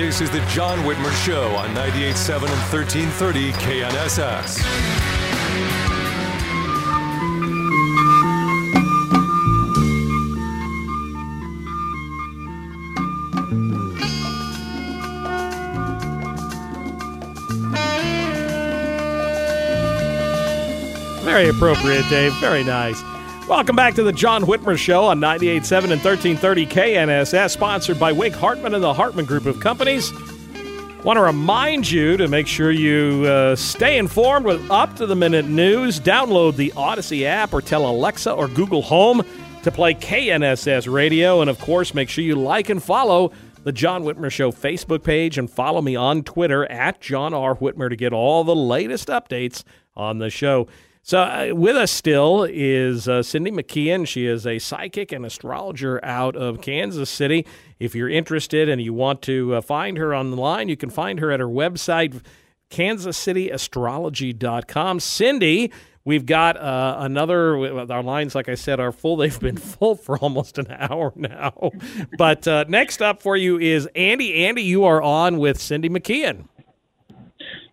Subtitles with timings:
[0.00, 4.62] This is the John Whitmer Show on 98.7 and 1330 KNSS.
[21.22, 22.32] Very appropriate, Dave.
[22.40, 23.02] Very nice.
[23.50, 28.32] Welcome back to the John Whitmer Show on 98.7 and 1330 KNSS, sponsored by Wink
[28.32, 30.12] Hartman and the Hartman Group of Companies.
[31.02, 35.16] Want to remind you to make sure you uh, stay informed with up to the
[35.16, 35.98] minute news.
[35.98, 39.20] Download the Audacy app or tell Alexa or Google Home
[39.64, 41.40] to play KNSS radio.
[41.40, 43.32] And of course, make sure you like and follow
[43.64, 47.56] the John Whitmer Show Facebook page and follow me on Twitter at John R.
[47.56, 49.64] Whitmer to get all the latest updates
[49.96, 50.68] on the show.
[51.02, 54.06] So, uh, with us still is uh, Cindy McKeon.
[54.06, 57.46] She is a psychic and astrologer out of Kansas City.
[57.78, 61.32] If you're interested and you want to uh, find her online, you can find her
[61.32, 62.20] at her website,
[62.70, 65.00] kansascityastrology.com.
[65.00, 65.72] Cindy,
[66.04, 67.56] we've got uh, another,
[67.90, 69.16] our lines, like I said, are full.
[69.16, 71.70] They've been full for almost an hour now.
[72.18, 74.44] but uh, next up for you is Andy.
[74.44, 76.44] Andy, you are on with Cindy McKeon.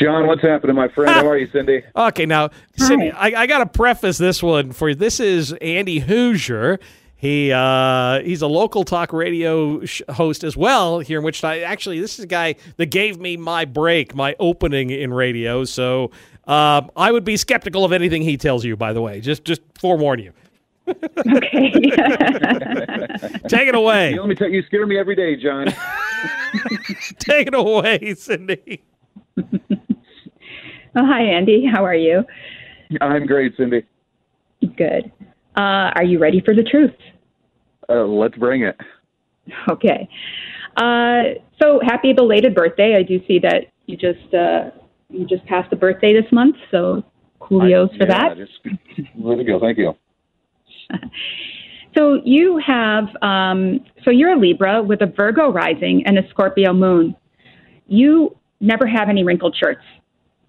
[0.00, 1.10] John, what's happening, my friend?
[1.10, 1.82] How are you, Cindy?
[1.96, 4.94] Okay, now, Cindy, I, I got to preface this one for you.
[4.94, 6.78] This is Andy Hooser.
[7.16, 11.62] He uh, he's a local talk radio sh- host as well here in Wichita.
[11.62, 15.64] Actually, this is a guy that gave me my break, my opening in radio.
[15.64, 16.12] So
[16.46, 18.74] uh, I would be skeptical of anything he tells you.
[18.76, 20.32] By the way, just just forewarn you.
[20.88, 21.08] okay.
[23.48, 24.18] Take it away.
[24.18, 25.66] let me tell you, you scare me every day, John.
[27.18, 28.82] Take it away, Cindy.
[30.96, 31.64] Oh, hi, Andy.
[31.72, 32.24] How are you?
[33.00, 33.84] I'm great, Cindy.
[34.76, 35.12] Good.
[35.56, 36.94] Uh, are you ready for the truth?
[37.88, 38.76] Uh, let's bring it.
[39.68, 40.08] Okay.
[40.76, 41.22] Uh,
[41.60, 42.96] so happy belated birthday!
[42.96, 44.70] I do see that you just uh,
[45.08, 47.02] you just passed the birthday this month, so
[47.40, 48.36] kudos I, for yeah, that.
[48.36, 49.58] Just, really go.
[49.58, 49.94] Thank you.
[51.96, 56.72] so you have um, so you're a Libra with a Virgo rising and a Scorpio
[56.72, 57.16] moon.
[57.88, 59.82] You never have any wrinkled shirts.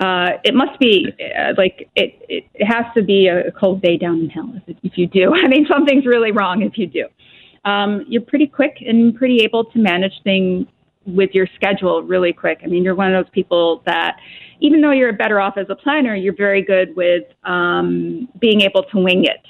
[0.00, 2.44] Uh, it must be uh, like it, it.
[2.54, 5.34] It has to be a cold day down in hell if, if you do.
[5.34, 7.06] I mean, something's really wrong if you do.
[7.64, 10.66] Um, you're pretty quick and pretty able to manage things
[11.06, 12.60] with your schedule really quick.
[12.62, 14.16] I mean, you're one of those people that,
[14.60, 18.82] even though you're better off as a planner, you're very good with um, being able
[18.84, 19.46] to wing it.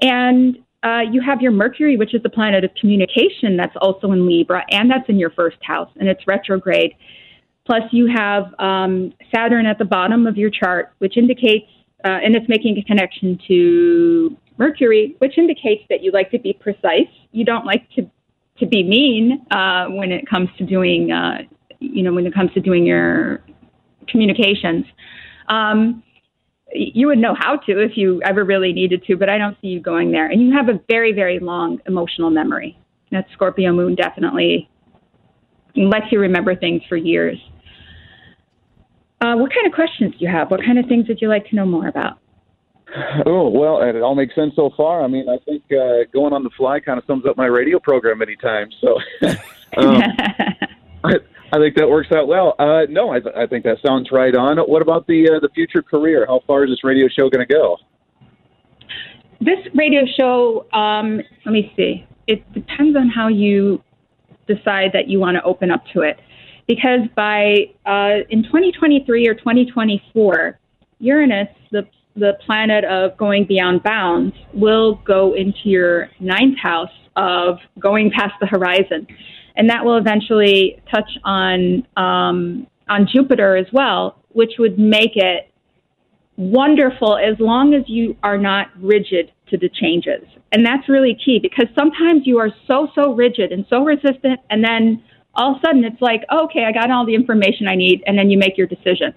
[0.00, 4.26] And uh, you have your Mercury, which is the planet of communication, that's also in
[4.26, 6.94] Libra, and that's in your first house, and it's retrograde.
[7.68, 11.66] Plus, you have um, Saturn at the bottom of your chart, which indicates,
[12.02, 16.54] uh, and it's making a connection to Mercury, which indicates that you like to be
[16.54, 17.12] precise.
[17.32, 18.10] You don't like to
[18.60, 21.42] to be mean uh, when it comes to doing, uh,
[21.78, 23.44] you know, when it comes to doing your
[24.08, 24.86] communications.
[25.48, 26.02] Um,
[26.72, 29.68] you would know how to if you ever really needed to, but I don't see
[29.68, 30.26] you going there.
[30.26, 32.78] And you have a very, very long emotional memory.
[33.12, 34.70] That Scorpio moon definitely
[35.76, 37.38] lets you remember things for years.
[39.20, 40.50] Uh, what kind of questions do you have?
[40.50, 42.18] What kind of things would you like to know more about?
[43.26, 45.02] Oh well, it all makes sense so far.
[45.02, 47.78] I mean, I think uh, going on the fly kind of sums up my radio
[47.78, 48.74] program many times.
[48.80, 48.96] So
[49.76, 50.02] um,
[51.04, 51.14] I,
[51.52, 52.54] I think that works out well.
[52.58, 54.58] Uh, no, I, th- I think that sounds right on.
[54.58, 56.24] What about the uh, the future career?
[56.26, 57.76] How far is this radio show going to go?
[59.40, 62.06] This radio show, um, let me see.
[62.26, 63.82] It depends on how you
[64.48, 66.18] decide that you want to open up to it
[66.68, 70.60] because by uh, in 2023 or 2024,
[71.00, 77.58] Uranus, the the planet of going beyond bounds, will go into your ninth house of
[77.78, 79.06] going past the horizon,
[79.56, 85.50] and that will eventually touch on um, on Jupiter as well, which would make it
[86.36, 90.24] wonderful as long as you are not rigid to the changes.
[90.52, 94.64] And that's really key because sometimes you are so, so rigid and so resistant, and
[94.64, 95.02] then
[95.38, 98.18] all of a sudden it's like, okay, I got all the information I need, and
[98.18, 99.14] then you make your decision.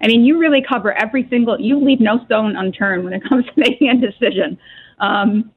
[0.00, 3.44] I mean, you really cover every single, you leave no stone unturned when it comes
[3.44, 4.58] to making a decision.
[5.00, 5.50] Um,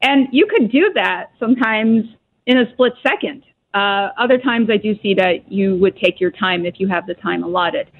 [0.00, 2.04] and you could do that sometimes
[2.46, 3.44] in a split second.
[3.74, 7.06] Uh, other times I do see that you would take your time if you have
[7.06, 7.90] the time allotted.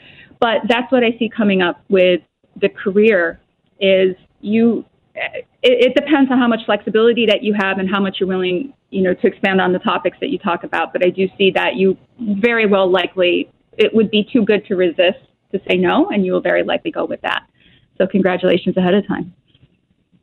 [0.41, 2.21] But that's what I see coming up with
[2.61, 3.41] the career
[3.81, 8.17] is you it, it, depends on how much flexibility that you have and how much
[8.19, 10.93] you're willing, you know, to expand on the topics that you talk about.
[10.93, 14.77] But I do see that you very well likely it would be too good to
[14.77, 15.19] resist
[15.53, 17.47] to say no, and you will very likely go with that.
[17.99, 19.35] So congratulations ahead of time.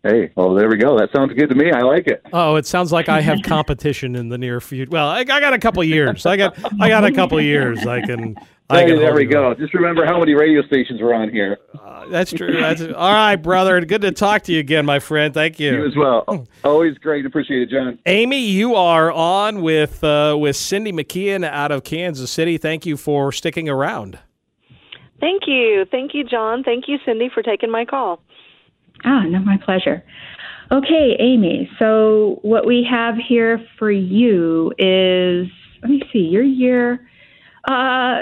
[0.04, 0.98] Hey, well, there we go.
[0.98, 1.72] That sounds good to me.
[1.72, 2.26] I like it.
[2.34, 4.90] Oh, it sounds like I have competition in the near future.
[4.90, 6.26] Well, I, I got a couple years.
[6.26, 7.86] I got I got a couple years.
[7.86, 8.36] I can
[8.72, 9.54] Hey, there we go.
[9.54, 11.58] Just remember how many radio stations were on here.
[11.80, 12.60] Uh, that's true.
[12.60, 13.80] That's all right, brother.
[13.82, 15.34] Good to talk to you again, my friend.
[15.34, 15.72] Thank you.
[15.72, 16.48] You as well.
[16.64, 17.26] Always great.
[17.26, 18.00] Appreciate it, John.
[18.06, 22.58] Amy, you are on with uh, with Cindy McKeon out of Kansas City.
[22.58, 24.20] Thank you for sticking around.
[25.20, 25.86] Thank you.
[25.92, 26.64] Thank you, John.
[26.64, 28.24] Thank you, Cindy, for taking my call.
[29.04, 30.04] Ah, no, my pleasure.
[30.72, 31.70] Okay, Amy.
[31.80, 35.48] So what we have here for you is
[35.82, 37.08] let me see your year.
[37.68, 38.22] Uh,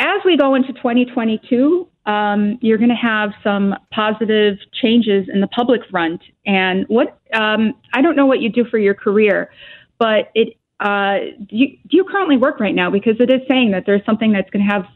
[0.00, 5.46] as we go into 2022, um, you're going to have some positive changes in the
[5.48, 6.22] public front.
[6.46, 9.50] And what um, I don't know what you do for your career,
[9.98, 12.90] but it uh, do, you, do you currently work right now?
[12.90, 14.86] Because it is saying that there's something that's going to have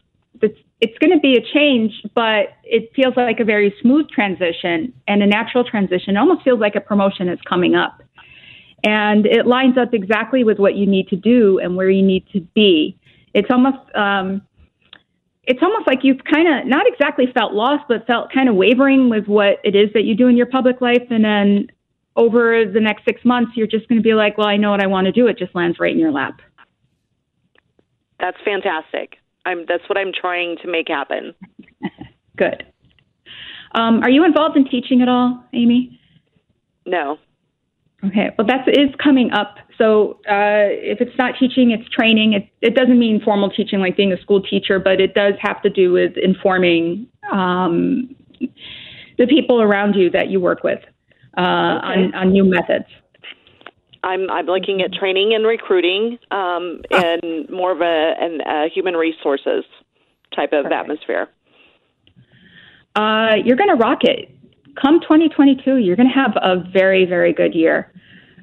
[0.41, 4.91] that's it's going to be a change, but it feels like a very smooth transition
[5.07, 6.17] and a natural transition.
[6.17, 8.01] It almost feels like a promotion is coming up.
[8.83, 12.25] And it lines up exactly with what you need to do and where you need
[12.33, 12.97] to be.
[13.33, 14.41] It's almost um,
[15.47, 19.09] it's almost like you've kind of not exactly felt lost, but felt kind of wavering
[19.09, 21.03] with what it is that you do in your public life.
[21.09, 21.67] And then
[22.15, 24.81] over the next six months, you're just going to be like, well, I know what
[24.81, 25.27] I want to do.
[25.27, 26.39] It just lands right in your lap.
[28.19, 29.17] That's fantastic.
[29.45, 31.33] I'm, that's what I'm trying to make happen.
[32.37, 32.65] Good.
[33.73, 35.99] Um, are you involved in teaching at all, Amy?
[36.85, 37.17] No.
[38.07, 39.55] Okay, well, that is coming up.
[39.77, 42.33] So uh, if it's not teaching, it's training.
[42.33, 45.61] It, it doesn't mean formal teaching like being a school teacher, but it does have
[45.63, 48.15] to do with informing um,
[49.17, 50.79] the people around you that you work with
[51.37, 52.03] uh, okay.
[52.03, 52.85] on, on new methods.
[54.03, 57.01] I'm I'm looking at training and recruiting, um, ah.
[57.01, 59.63] and more of a, an, a human resources
[60.35, 60.73] type of Perfect.
[60.73, 61.29] atmosphere.
[62.95, 64.35] Uh, you're going to rock it
[64.81, 67.91] come 2022, you're going to have a very, very good year.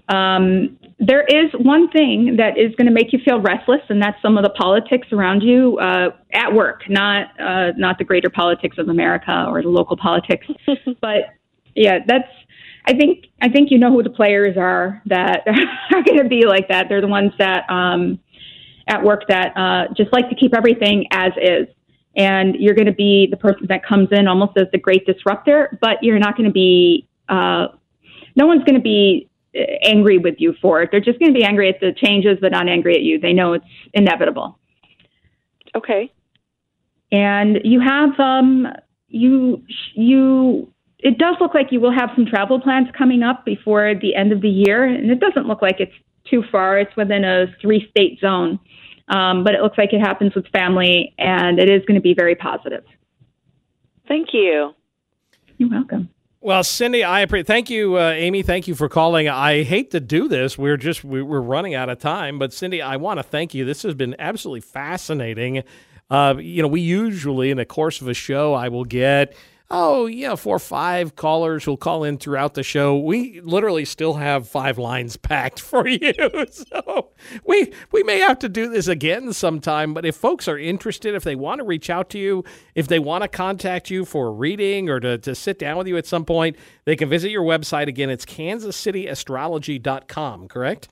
[0.09, 4.21] Um, there is one thing that is going to make you feel restless, and that's
[4.23, 8.77] some of the politics around you uh, at work, not uh, not the greater politics
[8.79, 10.47] of America or the local politics.
[11.01, 11.35] but
[11.75, 12.29] yeah, that's.
[12.85, 15.47] I think I think you know who the players are that
[15.93, 16.87] are going to be like that.
[16.89, 18.19] They're the ones that um,
[18.89, 21.69] at work that uh, just like to keep everything as is
[22.17, 25.79] and you're going to be the person that comes in almost as the great disruptor,
[25.81, 27.69] but you're not going to be, uh,
[28.37, 30.91] no one's going to be angry with you for it.
[30.91, 33.19] They're just going to be angry at the changes, but not angry at you.
[33.19, 34.59] They know it's inevitable.
[35.75, 36.13] Okay.
[37.11, 38.67] And you have, um,
[39.09, 39.63] you,
[39.95, 44.15] you, it does look like you will have some travel plans coming up before the
[44.15, 45.93] end of the year, and it doesn't look like it's
[46.31, 46.79] too far.
[46.79, 48.59] It's within a three state zone.
[49.09, 52.15] Um, but it looks like it happens with family, and it is going to be
[52.15, 52.85] very positive.
[54.09, 54.73] Thank you.
[55.59, 56.09] You're welcome.
[56.45, 57.47] Well, Cindy, I appreciate.
[57.47, 58.43] Thank you, uh, Amy.
[58.43, 59.29] Thank you for calling.
[59.29, 60.59] I hate to do this.
[60.59, 63.65] We're just we, we're running out of time, but Cindy, I want to thank you.
[63.65, 65.63] This has been absolutely fascinating.
[66.11, 69.37] Uh, you know, we usually in the course of a show, I will get
[69.73, 72.97] oh, yeah, four or five callers who'll call in throughout the show.
[72.99, 76.13] We literally still have five lines packed for you.
[76.53, 77.13] So
[77.47, 79.95] we we may have to do this again sometime.
[79.95, 82.99] But if folks are interested, if they want to reach out to you, if they
[82.99, 86.05] want to contact you for a reading or to, to sit down with you at
[86.07, 88.11] some point, they can visit your website again.
[88.11, 90.89] It's kansascityastrology.com, correct?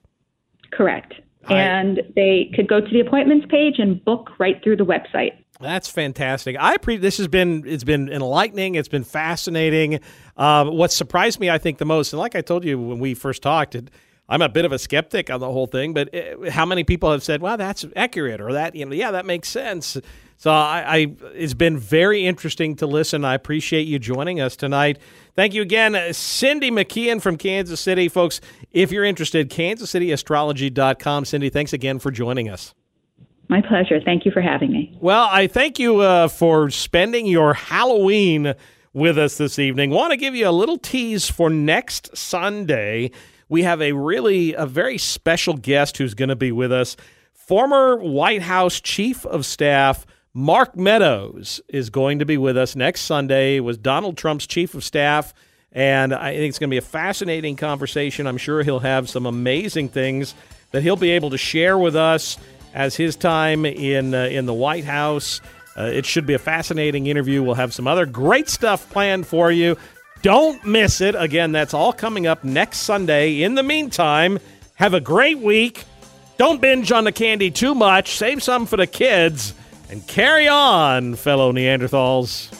[0.72, 1.12] Correct.
[1.49, 5.32] And they could go to the appointments page and book right through the website.
[5.61, 6.57] That's fantastic.
[6.59, 8.76] I pre- this has been it's been enlightening.
[8.76, 10.00] It's been fascinating.
[10.37, 13.14] Uh, what surprised me, I think, the most, and like I told you when we
[13.14, 13.90] first talked, it,
[14.29, 17.11] I'm a bit of a skeptic on the whole thing, but uh, how many people
[17.12, 19.99] have said, "Well, that's accurate," or that you know, yeah, that makes sense.
[20.38, 23.26] So I, I, it's been very interesting to listen.
[23.26, 24.99] I appreciate you joining us tonight.
[25.37, 28.40] Thank you again, Cindy McKeon from Kansas City, folks.
[28.71, 31.26] If you're interested, kansascityastrology.com.
[31.26, 32.75] Cindy, thanks again for joining us.
[33.50, 34.00] My pleasure.
[34.00, 34.97] Thank you for having me.
[35.00, 38.54] Well, I thank you uh, for spending your Halloween
[38.92, 39.90] with us this evening.
[39.90, 43.11] Want to give you a little tease for next Sunday.
[43.49, 46.97] We have a really a very special guest who's going to be with us.
[47.33, 53.00] Former White House Chief of Staff Mark Meadows is going to be with us next
[53.00, 53.59] Sunday.
[53.59, 55.35] Was Donald Trump's chief of staff,
[55.73, 58.28] and I think it's going to be a fascinating conversation.
[58.28, 60.37] I'm sure he'll have some amazing things
[60.71, 62.38] that he'll be able to share with us
[62.74, 65.40] as his time in uh, in the White House.
[65.76, 67.42] Uh, it should be a fascinating interview.
[67.42, 69.76] We'll have some other great stuff planned for you.
[70.22, 71.14] Don't miss it.
[71.14, 73.42] Again, that's all coming up next Sunday.
[73.42, 74.38] In the meantime,
[74.74, 75.84] have a great week.
[76.36, 78.16] Don't binge on the candy too much.
[78.16, 79.54] Save some for the kids.
[79.88, 82.60] And carry on, fellow Neanderthals.